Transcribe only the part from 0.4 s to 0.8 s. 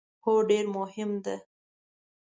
ډیر